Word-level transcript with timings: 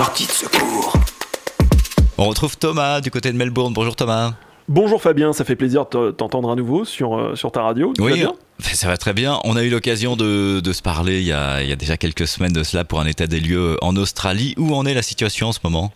Sortie 0.00 0.26
de 0.26 0.32
secours. 0.32 0.94
On 2.16 2.26
retrouve 2.26 2.56
Thomas 2.56 3.02
du 3.02 3.10
côté 3.10 3.30
de 3.32 3.36
Melbourne. 3.36 3.74
Bonjour 3.74 3.94
Thomas. 3.94 4.32
Bonjour 4.66 5.02
Fabien, 5.02 5.34
ça 5.34 5.44
fait 5.44 5.56
plaisir 5.56 5.84
de 5.92 6.10
t'entendre 6.10 6.50
à 6.50 6.56
nouveau 6.56 6.86
sur, 6.86 7.18
euh, 7.18 7.36
sur 7.36 7.52
ta 7.52 7.60
radio. 7.60 7.92
oui, 7.98 8.24
ça 8.60 8.86
va 8.86 8.96
très 8.96 9.12
bien. 9.12 9.38
On 9.44 9.56
a 9.56 9.62
eu 9.62 9.68
l'occasion 9.68 10.16
de, 10.16 10.62
se 10.72 10.80
parler 10.80 11.20
il 11.20 11.26
y, 11.26 11.32
a, 11.32 11.62
il 11.62 11.68
y, 11.68 11.72
a, 11.72 11.76
déjà 11.76 11.98
quelques 11.98 12.26
semaines 12.26 12.54
de 12.54 12.62
cela 12.62 12.86
pour 12.86 12.98
un 12.98 13.04
état 13.04 13.26
des 13.26 13.40
lieux 13.40 13.76
en 13.82 13.94
Australie. 13.96 14.54
Où 14.56 14.74
en 14.74 14.86
est 14.86 14.94
la 14.94 15.02
situation 15.02 15.48
en 15.48 15.52
ce 15.52 15.58
moment? 15.62 15.92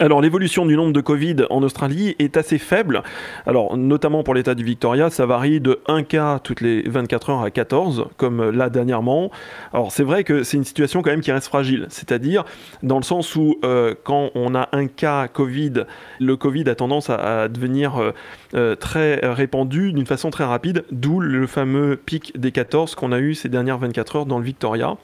Alors 0.00 0.20
l'évolution 0.20 0.66
du 0.66 0.76
nombre 0.76 0.92
de 0.92 1.00
Covid 1.00 1.36
en 1.50 1.62
Australie 1.62 2.16
est 2.18 2.36
assez 2.36 2.58
faible. 2.58 3.04
Alors 3.46 3.76
notamment 3.76 4.24
pour 4.24 4.34
l'état 4.34 4.56
du 4.56 4.64
Victoria, 4.64 5.08
ça 5.08 5.24
varie 5.24 5.60
de 5.60 5.78
1 5.86 6.02
cas 6.02 6.40
toutes 6.40 6.60
les 6.60 6.82
24 6.82 7.30
heures 7.30 7.42
à 7.42 7.52
14, 7.52 8.06
comme 8.16 8.50
là 8.50 8.70
dernièrement. 8.70 9.30
Alors 9.72 9.92
c'est 9.92 10.02
vrai 10.02 10.24
que 10.24 10.42
c'est 10.42 10.56
une 10.56 10.64
situation 10.64 11.00
quand 11.02 11.10
même 11.10 11.20
qui 11.20 11.30
reste 11.30 11.46
fragile, 11.46 11.86
c'est-à-dire 11.90 12.44
dans 12.82 12.96
le 12.96 13.04
sens 13.04 13.36
où 13.36 13.60
euh, 13.64 13.94
quand 14.02 14.30
on 14.34 14.56
a 14.56 14.68
un 14.72 14.88
cas 14.88 15.28
Covid, 15.28 15.84
le 16.18 16.36
Covid 16.36 16.68
a 16.68 16.74
tendance 16.74 17.08
à, 17.08 17.46
devenir 17.48 17.96
euh, 17.96 18.10
euh, 18.54 18.74
très 18.74 19.20
répandu 19.22 19.92
d'une 19.92 20.06
façon 20.06 20.30
très 20.30 20.44
rapide, 20.44 20.84
d'où 20.90 21.20
le 21.20 21.46
fameux 21.46 21.96
pic 21.96 22.36
des 22.36 22.50
14 22.50 22.96
qu'on 22.96 23.12
a 23.12 23.20
eu 23.20 23.34
ces 23.34 23.48
dernières 23.48 23.78
24 23.78 24.16
heures 24.16 24.26
dans 24.26 24.38
le 24.38 24.44
Victoria. 24.44 24.96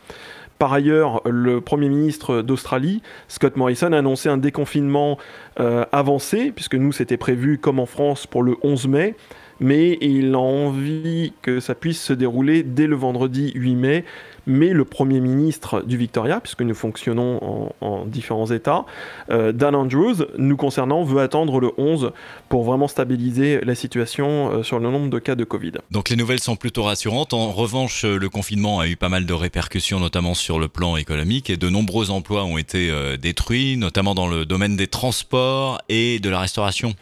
Par 0.60 0.74
ailleurs, 0.74 1.23
le 1.27 1.62
Premier 1.62 1.88
ministre 1.88 2.42
d'Australie, 2.42 3.01
Scott 3.28 3.56
Morrison, 3.56 3.92
a 3.92 3.96
annoncé 3.96 4.28
un 4.28 4.37
déconfinement 4.37 5.16
euh, 5.59 5.87
avancé, 5.91 6.52
puisque 6.55 6.74
nous, 6.74 6.92
c'était 6.92 7.16
prévu 7.16 7.56
comme 7.56 7.78
en 7.78 7.87
France 7.87 8.27
pour 8.27 8.42
le 8.42 8.56
11 8.62 8.87
mai, 8.88 9.15
mais 9.59 9.96
il 10.02 10.34
a 10.34 10.38
envie 10.38 11.32
que 11.41 11.60
ça 11.60 11.74
puisse 11.74 12.02
se 12.02 12.12
dérouler 12.12 12.62
dès 12.62 12.87
le 12.87 12.95
vendredi 12.95 13.52
8 13.54 13.74
mai 13.74 14.04
mais 14.46 14.70
le 14.70 14.84
Premier 14.84 15.20
ministre 15.20 15.82
du 15.82 15.96
Victoria, 15.96 16.40
puisque 16.40 16.62
nous 16.62 16.74
fonctionnons 16.74 17.72
en, 17.80 18.04
différents 18.06 18.50
États, 18.50 18.84
euh, 19.30 19.52
Dan 19.52 19.74
Andrews, 19.74 20.26
nous 20.38 20.56
concernant, 20.56 21.02
veut 21.02 21.20
attendre 21.20 21.60
le 21.60 21.70
11 21.78 22.12
pour 22.48 22.65
vraiment 22.65 22.88
stabiliser 22.88 23.60
la 23.62 23.74
situation 23.74 24.50
euh, 24.50 24.62
sur 24.62 24.78
le 24.78 24.90
nombre 24.90 25.10
de 25.10 25.18
cas 25.18 25.34
de 25.34 25.45
Covid. 25.45 25.73
Donc 25.90 26.09
les 26.09 26.16
nouvelles 26.16 26.40
sont 26.40 26.56
plutôt 26.56 26.82
rassurantes. 26.82 27.34
En 27.34 27.52
revanche, 27.52 28.04
le 28.04 28.28
confinement 28.28 28.80
a 28.80 28.87
eu 28.87 28.96
pas 28.96 29.09
mal 29.09 29.26
de 29.26 29.32
répercussions, 29.32 30.00
notamment 30.00 30.34
sur 30.34 30.59
le 30.59 30.68
plan 30.68 30.96
économique, 30.96 31.50
et 31.50 31.56
de 31.56 31.68
nombreux 31.68 32.10
emplois 32.10 32.45
ont 32.45 32.59
été 32.59 32.90
euh, 32.90 33.16
détruits, 33.16 33.76
notamment 33.76 34.15
dans 34.15 34.28
le 34.28 34.46
domaine 34.46 34.76
des 34.76 34.87
transports 34.87 35.80
et 35.88 36.18
de 36.18 36.30
la 36.30 36.40
restauration. 36.40 36.95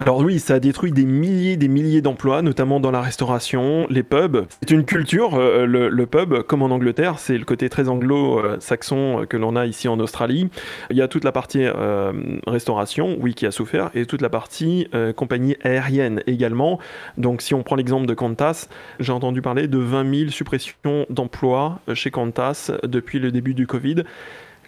Alors 0.00 0.18
oui, 0.18 0.38
ça 0.38 0.54
a 0.54 0.60
détruit 0.60 0.92
des 0.92 1.04
milliers 1.04 1.56
des 1.56 1.68
milliers 1.68 2.00
d'emplois, 2.00 2.40
notamment 2.40 2.80
dans 2.80 2.90
la 2.90 3.02
restauration, 3.02 3.86
les 3.90 4.02
pubs. 4.02 4.46
C'est 4.62 4.70
une 4.70 4.84
culture, 4.84 5.34
euh, 5.34 5.66
le, 5.66 6.06
pub, 6.06 6.42
comme 6.42 6.62
Angleterre, 6.70 7.18
c'est 7.18 7.38
le 7.38 7.44
côté 7.44 7.68
très 7.68 7.88
anglo-saxon 7.88 9.26
que 9.28 9.36
l'on 9.36 9.56
a 9.56 9.66
ici 9.66 9.88
en 9.88 9.98
Australie. 10.00 10.48
Il 10.90 10.96
y 10.96 11.02
a 11.02 11.08
toute 11.08 11.24
la 11.24 11.32
partie 11.32 11.64
euh, 11.64 12.12
restauration, 12.46 13.16
oui, 13.20 13.34
qui 13.34 13.46
a 13.46 13.50
souffert, 13.50 13.90
et 13.94 14.06
toute 14.06 14.22
la 14.22 14.28
partie 14.28 14.88
euh, 14.94 15.12
compagnie 15.12 15.56
aérienne 15.62 16.22
également. 16.26 16.78
Donc 17.18 17.42
si 17.42 17.54
on 17.54 17.62
prend 17.62 17.76
l'exemple 17.76 18.06
de 18.06 18.14
Qantas, 18.14 18.68
j'ai 18.98 19.12
entendu 19.12 19.42
parler 19.42 19.68
de 19.68 19.78
20 19.78 20.14
000 20.14 20.30
suppressions 20.30 21.06
d'emplois 21.10 21.80
chez 21.94 22.10
Qantas 22.10 22.72
depuis 22.82 23.18
le 23.18 23.30
début 23.30 23.54
du 23.54 23.66
Covid. 23.66 24.04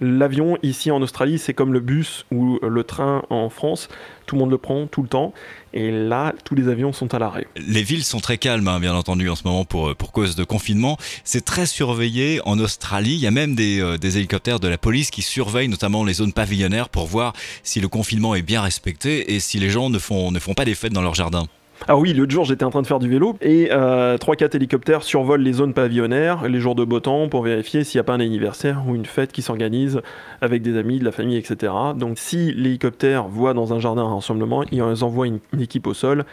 L'avion 0.00 0.58
ici 0.62 0.90
en 0.90 1.00
Australie, 1.02 1.38
c'est 1.38 1.54
comme 1.54 1.72
le 1.72 1.80
bus 1.80 2.24
ou 2.32 2.58
le 2.62 2.84
train 2.84 3.22
en 3.30 3.50
France. 3.50 3.88
Tout 4.26 4.34
le 4.36 4.40
monde 4.40 4.50
le 4.50 4.58
prend 4.58 4.86
tout 4.86 5.02
le 5.02 5.08
temps. 5.08 5.32
Et 5.74 5.90
là, 5.90 6.34
tous 6.44 6.54
les 6.54 6.68
avions 6.68 6.92
sont 6.92 7.14
à 7.14 7.18
l'arrêt. 7.18 7.46
Les 7.56 7.82
villes 7.82 8.04
sont 8.04 8.20
très 8.20 8.38
calmes, 8.38 8.66
hein, 8.68 8.80
bien 8.80 8.94
entendu, 8.94 9.28
en 9.28 9.36
ce 9.36 9.44
moment 9.44 9.64
pour, 9.64 9.94
pour 9.94 10.12
cause 10.12 10.34
de 10.34 10.44
confinement. 10.44 10.96
C'est 11.24 11.44
très 11.44 11.66
surveillé 11.66 12.40
en 12.44 12.58
Australie. 12.58 13.14
Il 13.14 13.20
y 13.20 13.26
a 13.26 13.30
même 13.30 13.54
des, 13.54 13.80
euh, 13.80 13.96
des, 13.96 14.18
hélicoptères 14.18 14.60
de 14.60 14.68
la 14.68 14.78
police 14.78 15.10
qui 15.10 15.22
surveillent 15.22 15.68
notamment 15.68 16.04
les 16.04 16.14
zones 16.14 16.32
pavillonnaires 16.32 16.88
pour 16.88 17.06
voir 17.06 17.32
si 17.62 17.80
le 17.80 17.88
confinement 17.88 18.34
est 18.34 18.42
bien 18.42 18.62
respecté 18.62 19.34
et 19.34 19.40
si 19.40 19.58
les 19.58 19.70
gens 19.70 19.88
ne 19.88 19.98
font, 19.98 20.30
ne 20.32 20.38
font 20.38 20.54
pas 20.54 20.64
des 20.64 20.74
fêtes 20.74 20.92
dans 20.92 21.02
leur 21.02 21.14
jardin. 21.14 21.46
Ah 21.88 21.96
oui, 21.96 22.12
l'autre 22.12 22.30
jour 22.30 22.44
j'étais 22.44 22.64
en 22.64 22.70
train 22.70 22.82
de 22.82 22.86
faire 22.86 23.00
du 23.00 23.08
vélo 23.08 23.36
et 23.40 23.68
euh, 23.72 24.16
3-4 24.16 24.54
hélicoptères 24.54 25.02
survolent 25.02 25.42
les 25.42 25.54
zones 25.54 25.74
pavillonnaires 25.74 26.48
les 26.48 26.60
jours 26.60 26.76
de 26.76 26.84
beau 26.84 27.00
temps 27.00 27.28
pour 27.28 27.42
vérifier 27.42 27.82
s'il 27.82 27.98
n'y 27.98 28.00
a 28.00 28.04
pas 28.04 28.12
un 28.12 28.20
anniversaire 28.20 28.84
ou 28.86 28.94
une 28.94 29.04
fête 29.04 29.32
qui 29.32 29.42
s'organise 29.42 30.00
avec 30.40 30.62
des 30.62 30.76
amis, 30.76 31.00
de 31.00 31.04
la 31.04 31.10
famille, 31.10 31.36
etc. 31.36 31.72
Donc 31.96 32.18
si 32.18 32.52
l'hélicoptère 32.52 33.26
voit 33.26 33.52
dans 33.52 33.72
un 33.72 33.80
jardin 33.80 34.02
un 34.02 34.14
rassemblement, 34.14 34.62
ils 34.70 34.82
envoient 34.82 35.26
une 35.26 35.40
équipe 35.60 35.88
au 35.88 35.94
sol 35.94 36.24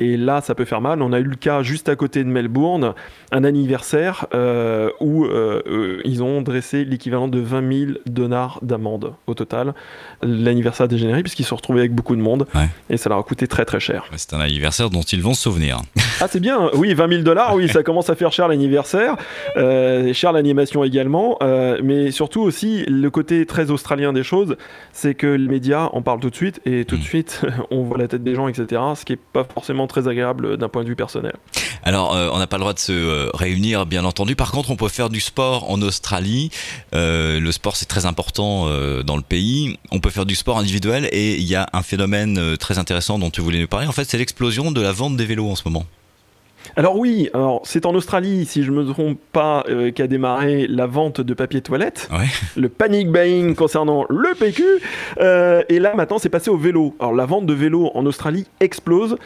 et 0.00 0.16
là, 0.16 0.40
ça 0.40 0.54
peut 0.54 0.64
faire 0.64 0.80
mal. 0.80 1.02
On 1.02 1.12
a 1.12 1.20
eu 1.20 1.24
le 1.24 1.36
cas 1.36 1.62
juste 1.62 1.88
à 1.88 1.94
côté 1.94 2.24
de 2.24 2.28
Melbourne, 2.28 2.94
un 3.32 3.44
anniversaire 3.44 4.26
euh, 4.34 4.90
où 4.98 5.26
euh, 5.26 5.62
euh, 5.66 6.00
ils 6.04 6.22
ont 6.22 6.40
dressé 6.40 6.84
l'équivalent 6.84 7.28
de 7.28 7.38
20 7.38 7.86
000 7.86 7.92
dollars 8.06 8.58
d'amende 8.62 9.12
au 9.26 9.34
total. 9.34 9.74
L'anniversaire 10.22 10.84
a 10.84 10.88
dégénéré 10.88 11.22
puisqu'ils 11.22 11.42
se 11.44 11.50
sont 11.50 11.56
retrouvés 11.56 11.80
avec 11.80 11.94
beaucoup 11.94 12.16
de 12.16 12.22
monde 12.22 12.46
et 12.88 12.96
ça 12.96 13.10
leur 13.10 13.18
a 13.18 13.22
coûté 13.22 13.46
très 13.46 13.66
très 13.66 13.78
cher. 13.78 14.06
C'est 14.16 14.32
un 14.32 14.40
anniversaire 14.40 14.88
dont 14.88 15.02
ils 15.02 15.22
vont 15.22 15.34
se 15.34 15.42
souvenir. 15.42 15.82
ah, 16.20 16.26
c'est 16.28 16.40
bien. 16.40 16.70
Oui, 16.74 16.94
20 16.94 17.08
000 17.08 17.22
dollars, 17.22 17.54
oui, 17.54 17.68
ça 17.68 17.82
commence 17.82 18.08
à 18.08 18.14
faire 18.14 18.32
cher 18.32 18.48
l'anniversaire, 18.48 19.16
cher 19.54 20.32
l'animation 20.32 20.82
également, 20.82 21.38
mais 21.82 22.10
surtout 22.10 22.40
aussi 22.40 22.84
le 22.86 23.10
côté 23.10 23.44
très 23.44 23.70
australien 23.70 24.12
des 24.14 24.22
choses, 24.22 24.56
c'est 24.92 25.14
que 25.14 25.26
les 25.26 25.48
médias 25.48 25.90
en 25.92 26.00
parlent 26.00 26.20
tout 26.20 26.30
de 26.30 26.34
suite 26.34 26.60
et 26.64 26.84
tout 26.86 26.96
de 26.96 27.02
mm. 27.02 27.04
suite 27.04 27.42
on 27.70 27.82
voit 27.82 27.98
la 27.98 28.08
tête 28.08 28.22
des 28.22 28.34
gens, 28.34 28.48
etc. 28.48 28.80
Ce 28.94 29.04
qui 29.04 29.14
est 29.14 29.20
pas 29.32 29.44
forcément 29.44 29.86
très 29.90 30.08
agréable 30.08 30.56
d'un 30.56 30.68
point 30.68 30.82
de 30.82 30.88
vue 30.88 30.96
personnel. 30.96 31.34
Alors, 31.82 32.14
euh, 32.14 32.28
on 32.32 32.38
n'a 32.38 32.46
pas 32.46 32.56
le 32.56 32.60
droit 32.60 32.72
de 32.72 32.78
se 32.78 32.92
euh, 32.92 33.30
réunir, 33.34 33.86
bien 33.86 34.04
entendu. 34.04 34.36
Par 34.36 34.52
contre, 34.52 34.70
on 34.70 34.76
peut 34.76 34.88
faire 34.88 35.10
du 35.10 35.20
sport 35.20 35.70
en 35.70 35.80
Australie. 35.82 36.50
Euh, 36.94 37.40
le 37.40 37.52
sport, 37.52 37.76
c'est 37.76 37.86
très 37.86 38.06
important 38.06 38.68
dans 39.04 39.16
le 39.16 39.22
pays. 39.22 39.78
On 39.90 40.00
peut 40.00 40.10
faire 40.10 40.26
du 40.26 40.34
sport 40.34 40.58
individuel 40.58 41.08
et 41.12 41.36
il 41.36 41.44
y 41.44 41.54
a 41.54 41.68
un 41.72 41.82
phénomène 41.82 42.56
très 42.58 42.78
intéressant 42.78 43.18
dont 43.18 43.30
tu 43.30 43.40
voulais 43.40 43.60
nous 43.60 43.68
parler. 43.68 43.86
En 43.86 43.92
fait, 43.92 44.04
c'est 44.04 44.18
l'explosion 44.18 44.70
de 44.70 44.80
la 44.80 44.92
vente 44.92 45.16
des 45.16 45.26
vélos 45.26 45.50
en 45.50 45.56
ce 45.56 45.62
moment. 45.64 45.84
Alors 46.76 46.96
oui, 46.96 47.28
alors 47.34 47.60
c'est 47.64 47.86
en 47.86 47.94
Australie, 47.94 48.44
si 48.44 48.62
je 48.62 48.70
me 48.70 48.84
trompe 48.84 49.18
pas, 49.32 49.64
euh, 49.68 49.90
qu'a 49.90 50.06
démarré 50.06 50.66
la 50.68 50.86
vente 50.86 51.20
de 51.20 51.34
papier 51.34 51.60
toilette, 51.60 52.08
le 52.56 52.68
panic 52.68 53.10
buying 53.10 53.54
concernant 53.56 54.06
le 54.08 54.34
PQ, 54.38 54.64
euh, 55.20 55.62
et 55.68 55.78
là 55.78 55.94
maintenant 55.94 56.18
c'est 56.18 56.28
passé 56.28 56.50
au 56.50 56.56
vélo. 56.56 56.94
Alors 57.00 57.14
la 57.14 57.26
vente 57.26 57.46
de 57.46 57.54
vélos 57.54 57.90
en 57.94 58.06
Australie 58.06 58.46
explose. 58.60 59.16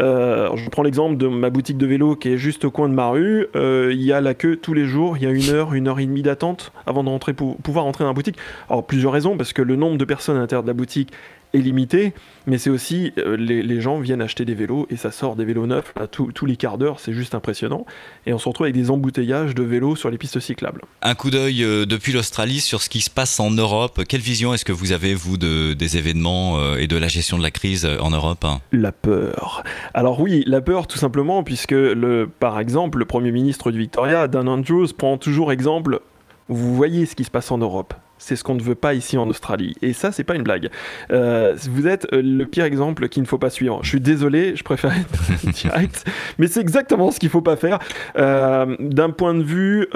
Euh, 0.00 0.50
je 0.56 0.68
prends 0.70 0.82
l'exemple 0.82 1.16
de 1.16 1.28
ma 1.28 1.50
boutique 1.50 1.78
de 1.78 1.86
vélo 1.86 2.16
qui 2.16 2.32
est 2.32 2.38
juste 2.38 2.64
au 2.64 2.70
coin 2.70 2.88
de 2.88 2.94
ma 2.94 3.08
rue. 3.08 3.46
Il 3.54 4.02
y 4.02 4.12
a 4.12 4.20
la 4.20 4.34
queue 4.34 4.56
tous 4.56 4.74
les 4.74 4.84
jours, 4.84 5.16
il 5.16 5.22
y 5.22 5.26
a 5.26 5.30
une 5.30 5.50
heure, 5.50 5.74
une 5.74 5.88
heure 5.88 6.00
et 6.00 6.06
demie 6.06 6.22
d'attente 6.22 6.72
avant 6.86 7.04
de 7.04 7.08
rentrer 7.08 7.32
pour 7.32 7.56
pouvoir 7.58 7.86
entrer 7.86 8.04
dans 8.04 8.10
la 8.10 8.14
boutique. 8.14 8.36
Alors 8.68 8.86
plusieurs 8.86 9.12
raisons, 9.12 9.36
parce 9.36 9.52
que 9.52 9.62
le 9.62 9.76
nombre 9.76 9.98
de 9.98 10.04
personnes 10.04 10.36
à 10.36 10.40
l'intérieur 10.40 10.62
de 10.62 10.68
la 10.68 10.74
boutique 10.74 11.12
est 11.54 11.58
limité, 11.58 12.12
mais 12.46 12.58
c'est 12.58 12.70
aussi 12.70 13.12
euh, 13.18 13.36
les, 13.36 13.80
gens 13.80 14.00
viennent 14.00 14.22
acheter 14.22 14.44
des 14.44 14.54
vélos 14.54 14.86
et 14.90 14.96
ça 14.96 15.10
sort 15.10 15.36
des 15.36 15.44
vélos 15.44 15.66
neufs 15.66 15.94
tous 16.10 16.46
les 16.46 16.56
quarts 16.56 16.78
d'heure, 16.78 17.00
c'est 17.00 17.12
juste 17.12 17.34
impressionnant. 17.34 17.86
Et 18.26 18.32
on 18.32 18.38
se 18.38 18.48
retrouve 18.48 18.64
avec 18.64 18.74
des 18.74 18.90
embouteillages 18.90 19.54
de 19.54 19.62
vélos 19.62 19.96
sur 19.96 20.10
les 20.10 20.18
pistes 20.18 20.40
cyclables. 20.40 20.82
Un 21.02 21.14
coup 21.14 21.30
d'œil 21.30 21.62
euh, 21.62 21.86
depuis 21.86 22.12
l'Australie 22.12 22.60
sur 22.60 22.82
ce 22.82 22.88
qui 22.88 23.00
se 23.00 23.10
passe 23.10 23.40
en 23.40 23.50
Europe. 23.50 24.02
Quelle 24.08 24.20
vision 24.20 24.52
est-ce 24.54 24.64
que 24.64 24.72
vous 24.72 24.92
avez, 24.92 25.14
vous, 25.14 25.36
de, 25.36 25.74
des 25.74 25.96
événements 25.96 26.58
euh, 26.58 26.76
et 26.76 26.86
de 26.86 26.96
la 26.96 27.08
gestion 27.08 27.38
de 27.38 27.42
la 27.42 27.50
crise 27.50 27.88
en 28.00 28.10
Europe 28.10 28.44
La 28.72 28.92
peur. 28.92 29.62
Alors 29.94 30.20
oui, 30.20 30.42
la 30.46 30.60
peur 30.60 30.86
tout 30.86 30.98
simplement, 30.98 31.42
puisque 31.42 31.72
le, 31.72 32.28
par 32.40 32.58
exemple, 32.58 32.98
le 32.98 33.04
Premier 33.04 33.32
ministre 33.32 33.70
du 33.70 33.78
Victoria, 33.78 34.28
Dan 34.28 34.48
Andrews, 34.48 34.88
prend 34.96 35.18
toujours 35.18 35.52
exemple, 35.52 36.00
vous 36.48 36.74
voyez 36.74 37.06
ce 37.06 37.14
qui 37.14 37.24
se 37.24 37.30
passe 37.30 37.50
en 37.50 37.58
Europe 37.58 37.94
c'est 38.18 38.36
ce 38.36 38.44
qu'on 38.44 38.54
ne 38.54 38.62
veut 38.62 38.74
pas 38.74 38.94
ici 38.94 39.16
en 39.16 39.28
Australie. 39.28 39.74
Et 39.82 39.92
ça, 39.92 40.12
c'est 40.12 40.24
pas 40.24 40.34
une 40.34 40.42
blague. 40.42 40.70
Euh, 41.10 41.54
vous 41.70 41.86
êtes 41.86 42.06
euh, 42.12 42.22
le 42.22 42.44
pire 42.46 42.64
exemple 42.64 43.08
qu'il 43.08 43.22
ne 43.22 43.28
faut 43.28 43.38
pas 43.38 43.50
suivre. 43.50 43.80
Je 43.82 43.88
suis 43.88 44.00
désolé, 44.00 44.56
je 44.56 44.62
préfère 44.62 44.92
être 44.92 45.46
direct, 45.52 46.04
mais 46.38 46.46
c'est 46.46 46.60
exactement 46.60 47.10
ce 47.10 47.18
qu'il 47.18 47.28
faut 47.28 47.40
pas 47.40 47.56
faire. 47.56 47.78
Euh, 48.16 48.76
d'un 48.80 49.10
point 49.10 49.34
de 49.34 49.42
vue 49.42 49.88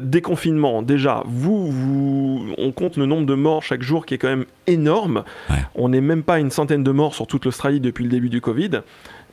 déconfinement, 0.00 0.82
déjà, 0.82 1.22
vous, 1.26 1.70
vous, 1.70 2.46
on 2.58 2.72
compte 2.72 2.96
le 2.96 3.06
nombre 3.06 3.26
de 3.26 3.34
morts 3.34 3.62
chaque 3.62 3.82
jour 3.82 4.06
qui 4.06 4.14
est 4.14 4.18
quand 4.18 4.28
même 4.28 4.46
énorme. 4.66 5.24
On 5.74 5.88
n'est 5.88 6.00
même 6.00 6.22
pas 6.22 6.34
à 6.34 6.38
une 6.38 6.50
centaine 6.50 6.82
de 6.82 6.90
morts 6.90 7.14
sur 7.14 7.26
toute 7.26 7.44
l'Australie 7.44 7.80
depuis 7.80 8.04
le 8.04 8.10
début 8.10 8.28
du 8.28 8.40
Covid 8.40 8.80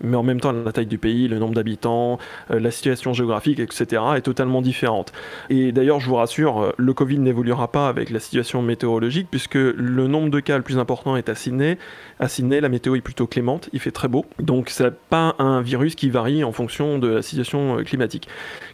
mais 0.02 0.18
en 0.18 0.24
même 0.24 0.40
temps 0.40 0.52
la 0.52 0.72
taille 0.72 0.86
du 0.86 0.98
pays, 0.98 1.28
le 1.28 1.40
nombre 1.40 1.54
d'habitants, 1.54 2.20
euh, 2.52 2.60
la 2.60 2.72
situation 2.72 3.14
géographique, 3.14 3.60
etc. 3.60 4.02
est 4.16 4.22
totalement 4.22 4.62
différente. 4.62 5.12
Et 5.50 5.72
d'ailleurs, 5.72 6.00
je 6.00 6.08
vous 6.08 6.16
rassure, 6.16 6.62
euh, 6.62 6.72
le 6.78 6.94
Covid 6.94 7.20
n'évoluera 7.20 7.72
pas 7.72 7.88
avec 7.88 8.10
la 8.10 8.20
situation 8.20 8.62
météorologique 8.62 9.28
puisque 9.30 9.56
le 9.56 10.08
nombre 10.08 10.30
de 10.30 10.40
cas 10.40 10.58
le 10.58 10.64
plus 10.64 10.78
important 10.78 11.16
est 11.16 11.30
à 11.30 11.36
Sydney. 11.36 11.78
À 12.20 12.28
Sydney, 12.28 12.62
la 12.62 12.70
météo 12.70 12.96
est 12.96 13.02
plutôt 13.02 13.28
clémente, 13.28 13.70
il 13.74 13.80
fait 13.80 13.92
très 13.92 14.08
beau, 14.08 14.26
donc 14.40 14.70
c'est 14.70 14.94
pas 14.94 15.36
un 15.40 15.62
virus 15.62 15.96
qui 15.96 16.10
varie 16.10 16.44
en 16.44 16.52
fonction 16.52 17.00
de 17.00 17.08
la 17.08 17.22
situation 17.22 17.80
euh, 17.80 17.84
climatique. 17.84 18.28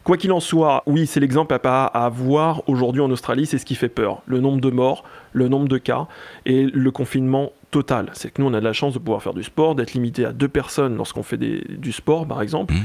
Quoi 0.04 0.18
qu'il 0.18 0.32
en 0.32 0.40
soit, 0.40 0.84
oui, 0.86 1.08
c'est 1.08 1.20
l'exemple 1.20 1.54
à 1.54 1.60
pas 1.60 1.86
à 1.86 2.10
voir 2.10 2.64
aujourd'hui 2.68 3.02
en 3.02 3.12
Australie, 3.12 3.46
c'est 3.46 3.58
ce 3.58 3.66
qui 3.66 3.76
fait 3.76 3.90
peur. 3.90 4.22
Le 4.26 4.40
nombre 4.40 4.62
de 4.62 4.70
morts, 4.70 5.04
le 5.34 5.48
nombre 5.48 5.68
de 5.68 5.78
cas 5.78 6.08
et 6.46 6.64
le 6.64 6.92
confinement 6.92 7.52
total. 7.72 8.10
C'est 8.14 8.32
que 8.32 8.42
nous, 8.42 8.48
on 8.48 8.54
a 8.54 8.60
de 8.60 8.66
la 8.66 8.74
chance 8.74 8.94
de 8.94 9.00
pouvoir 9.00 9.22
faire 9.22 9.34
du 9.34 9.44
sport, 9.44 9.76
d'être 9.76 9.94
limité 9.94 10.26
à 10.26 10.32
deux 10.32 10.48
personnes 10.48 10.96
lorsqu'on 10.96 11.24
fait 11.24 11.38
du 11.38 11.92
sport, 11.92 12.28
par 12.28 12.42
exemple. 12.42 12.74
Mmh. 12.74 12.78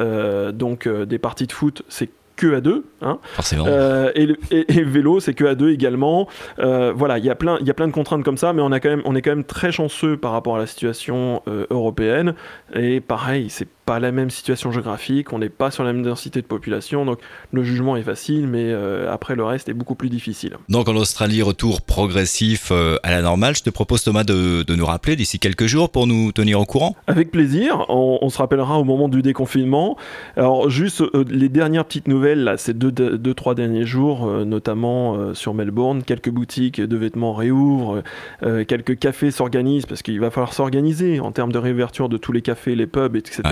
Euh, 0.00 0.52
donc, 0.52 0.86
euh, 0.86 1.06
des 1.06 1.18
parties 1.18 1.46
de 1.46 1.52
foot, 1.52 1.82
c'est 1.88 2.10
que 2.34 2.56
à 2.56 2.60
deux. 2.60 2.86
Hein. 3.02 3.18
Forcément. 3.34 3.66
et, 4.14 4.36
et, 4.50 4.82
vélo, 4.82 5.20
c'est 5.20 5.34
que 5.34 5.44
à 5.44 5.54
deux 5.54 5.70
également. 5.70 6.28
voilà, 6.58 7.18
il 7.18 7.24
y 7.24 7.30
a 7.30 7.34
plein, 7.34 7.58
il 7.60 7.66
y 7.66 7.70
a 7.70 7.74
plein 7.74 7.86
de 7.86 7.92
contraintes 7.92 8.24
comme 8.24 8.38
ça, 8.38 8.52
mais 8.52 8.62
on 8.62 8.72
a 8.72 8.80
quand 8.80 8.88
même, 8.88 9.02
on 9.04 9.14
est 9.14 9.22
quand 9.22 9.30
même 9.30 9.44
très 9.44 9.70
chanceux 9.70 10.16
par 10.16 10.32
rapport 10.32 10.56
à 10.56 10.58
la 10.58 10.66
situation 10.66 11.42
européenne. 11.70 12.34
Et 12.74 13.00
pareil, 13.00 13.50
c'est 13.50 13.68
pas 13.92 14.00
la 14.00 14.10
même 14.10 14.30
situation 14.30 14.72
géographique, 14.72 15.34
on 15.34 15.38
n'est 15.38 15.50
pas 15.50 15.70
sur 15.70 15.84
la 15.84 15.92
même 15.92 16.02
densité 16.02 16.40
de 16.40 16.46
population, 16.46 17.04
donc 17.04 17.18
le 17.52 17.62
jugement 17.62 17.94
est 17.94 18.02
facile, 18.02 18.46
mais 18.46 18.70
euh, 18.70 19.12
après 19.12 19.34
le 19.34 19.44
reste 19.44 19.68
est 19.68 19.74
beaucoup 19.74 19.94
plus 19.94 20.08
difficile. 20.08 20.56
Donc 20.70 20.88
en 20.88 20.96
Australie, 20.96 21.42
retour 21.42 21.82
progressif 21.82 22.70
euh, 22.72 22.96
à 23.02 23.10
la 23.10 23.20
normale. 23.20 23.54
Je 23.54 23.62
te 23.62 23.68
propose 23.68 24.02
Thomas 24.02 24.24
de, 24.24 24.64
nous 24.74 24.86
rappeler 24.86 25.14
d'ici 25.14 25.38
quelques 25.38 25.66
jours 25.66 25.90
pour 25.90 26.06
nous 26.06 26.32
tenir 26.32 26.58
au 26.58 26.64
courant. 26.64 26.96
Avec 27.06 27.30
plaisir, 27.30 27.84
on, 27.90 28.30
se 28.30 28.38
rappellera 28.38 28.78
au 28.78 28.84
moment 28.84 29.10
du 29.10 29.20
déconfinement. 29.20 29.98
Alors 30.38 30.70
juste 30.70 31.02
euh, 31.02 31.24
les 31.28 31.50
dernières 31.50 31.84
petites 31.84 32.08
nouvelles, 32.08 32.44
là, 32.44 32.56
ces 32.56 32.72
deux, 32.72 32.90
deux, 32.90 33.34
trois 33.34 33.54
derniers 33.54 33.84
jours, 33.84 34.26
notamment 34.26 35.34
sur 35.34 35.52
Melbourne, 35.52 36.02
quelques 36.02 36.30
boutiques 36.30 36.80
de 36.80 36.96
vêtements 36.96 37.34
réouvrent, 37.34 38.02
quelques 38.40 38.98
cafés 38.98 39.30
s'organisent, 39.30 39.84
parce 39.84 40.00
qu'il 40.00 40.18
va 40.18 40.30
falloir 40.30 40.54
s'organiser 40.54 41.20
en 41.20 41.32
termes 41.32 41.52
de 41.52 41.58
réouverture 41.58 42.08
de 42.08 42.16
tous 42.16 42.32
les 42.32 42.40
cafés, 42.40 42.74
les 42.74 42.86
pubs, 42.86 43.16
etc 43.16 43.42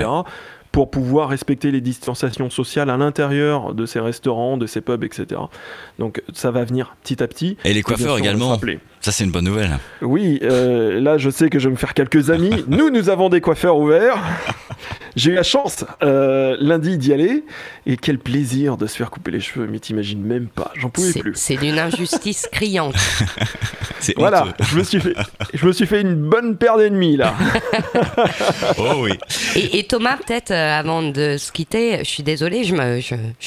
pour 0.73 0.91
pouvoir 0.91 1.31
respecter 1.31 1.71
les 1.71 1.81
distanciations 1.81 2.51
sociales 2.51 2.91
à 2.91 2.97
l'intérieur 2.97 3.75
de 3.75 3.87
ces 3.87 4.01
restaurants, 4.01 4.57
de 4.57 4.67
ces 4.67 4.81
pubs, 4.81 5.03
etc. 5.03 5.41
Donc 5.99 6.23
ça 6.33 6.51
va 6.51 6.65
venir 6.65 6.97
petit 7.03 7.23
à 7.23 7.29
petit. 7.29 7.57
Et 7.65 7.75
les 7.75 7.83
coiffeurs 7.83 8.19
également. 8.19 8.57
Ça 9.01 9.13
c'est 9.13 9.25
une 9.25 9.31
bonne 9.31 9.47
nouvelle. 9.47 9.79
Oui, 10.03 10.39
euh, 10.43 11.01
là 11.01 11.17
je 11.17 11.31
sais 11.31 11.49
que 11.49 11.59
je 11.59 11.69
vais 11.69 11.73
me 11.73 11.79
faire 11.79 11.95
quelques 11.95 12.29
amis. 12.29 12.65
nous, 12.69 12.91
nous 12.91 13.09
avons 13.09 13.31
des 13.31 13.41
coiffeurs 13.41 13.79
ouverts. 13.79 14.19
J'ai 15.17 15.33
eu 15.33 15.35
la 15.35 15.43
chance 15.43 15.85
euh, 16.03 16.57
lundi 16.61 16.99
d'y 16.99 17.13
aller 17.13 17.45
et 17.87 17.97
quel 17.97 18.19
plaisir 18.19 18.77
de 18.77 18.87
se 18.87 18.97
faire 18.97 19.11
couper 19.11 19.31
les 19.31 19.41
cheveux, 19.41 19.67
mais 19.67 19.79
t'imagines 19.79 20.23
même 20.23 20.47
pas, 20.47 20.71
j'en 20.77 20.91
pouvais 20.91 21.19
plus. 21.19 21.33
C'est 21.35 21.57
d'une 21.57 21.79
injustice 21.79 22.47
criante. 22.53 22.95
voilà, 24.17 24.49
je 24.61 24.79
me, 24.79 24.85
suis 24.85 25.01
fait, 25.01 25.15
je 25.53 25.67
me 25.67 25.73
suis 25.73 25.87
fait 25.87 26.01
une 26.01 26.15
bonne 26.15 26.57
paire 26.57 26.77
d'ennemis 26.77 27.17
là. 27.17 27.35
oh 28.79 29.03
oui. 29.03 29.13
Et, 29.57 29.85
Thomas, 29.85 30.17
peut-être 30.17 30.53
euh, 30.53 30.79
avant 30.79 31.03
de 31.03 31.37
se 31.39 31.51
quitter, 31.51 31.99
je 31.99 32.09
suis 32.09 32.23
désolé, 32.23 32.65
je 32.65 32.75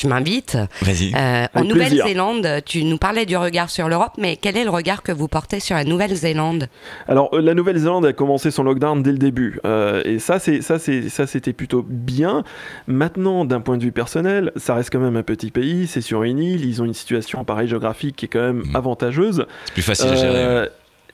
m'invite. 0.07 0.57
Je, 0.73 0.85
Vas-y. 0.85 1.13
Euh, 1.15 1.47
en 1.53 1.63
Nouvelle-Zélande, 1.63 2.61
tu 2.65 2.83
nous 2.83 2.97
parlais 2.97 3.25
du 3.25 3.37
regard 3.37 3.69
sur 3.69 3.87
l'Europe, 3.87 4.13
mais 4.17 4.35
quel 4.35 4.57
est 4.57 4.63
le 4.63 4.69
regard 4.69 5.01
que 5.03 5.11
vous 5.11 5.27
portez 5.27 5.42
sur 5.59 5.75
la 5.75 5.83
Nouvelle-Zélande 5.83 6.67
Alors, 7.07 7.29
la 7.39 7.53
Nouvelle-Zélande 7.53 8.05
a 8.05 8.13
commencé 8.13 8.51
son 8.51 8.63
lockdown 8.63 9.03
dès 9.03 9.11
le 9.11 9.17
début, 9.17 9.59
et 10.05 10.19
ça, 10.19 10.39
c'est 10.39 10.61
ça, 10.61 10.79
c'est 10.79 11.09
ça, 11.09 11.27
c'était 11.27 11.53
plutôt 11.53 11.85
bien. 11.87 12.43
Maintenant, 12.87 13.45
d'un 13.45 13.61
point 13.61 13.77
de 13.77 13.83
vue 13.83 13.91
personnel, 13.91 14.51
ça 14.55 14.75
reste 14.75 14.89
quand 14.91 14.99
même 14.99 15.15
un 15.15 15.23
petit 15.23 15.51
pays, 15.51 15.87
c'est 15.87 16.01
sur 16.01 16.23
une 16.23 16.39
île, 16.39 16.65
ils 16.65 16.81
ont 16.81 16.85
une 16.85 16.93
situation 16.93 17.43
pareil 17.43 17.67
géographique 17.67 18.15
qui 18.15 18.25
est 18.25 18.29
quand 18.29 18.41
même 18.41 18.63
hmm. 18.63 18.75
avantageuse. 18.75 19.45
C'est 19.65 19.73
plus 19.73 19.81
facile 19.81 20.09
à 20.09 20.15
gérer. 20.15 20.35
Euh, 20.35 20.67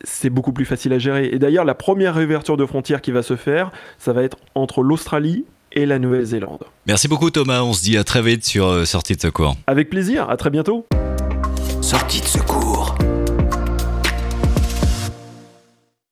c'est 0.03 0.29
beaucoup 0.29 0.53
plus 0.53 0.65
facile 0.65 0.93
à 0.93 0.99
gérer. 0.99 1.29
Et 1.31 1.39
d'ailleurs, 1.39 1.65
la 1.65 1.75
première 1.75 2.15
réouverture 2.15 2.55
de 2.55 2.65
frontières 2.65 3.01
qui 3.01 3.11
va 3.11 3.21
se 3.21 3.35
faire, 3.35 3.71
ça 3.97 4.13
va 4.13 4.23
être 4.23 4.37
entre 4.55 4.81
l'Australie 4.81 5.45
et 5.73 5.85
la 5.85 5.99
Nouvelle-Zélande. 5.99 6.63
Merci 6.87 7.07
beaucoup 7.07 7.29
Thomas, 7.29 7.61
on 7.61 7.73
se 7.73 7.83
dit 7.83 7.97
à 7.97 8.03
très 8.03 8.21
vite 8.21 8.45
sur 8.45 8.67
euh, 8.67 8.85
Sortie 8.85 9.15
de 9.15 9.21
secours. 9.21 9.55
Avec 9.67 9.89
plaisir, 9.89 10.29
à 10.29 10.37
très 10.37 10.49
bientôt. 10.49 10.87
Sortie 11.81 12.21
de 12.21 12.25
secours. 12.25 12.68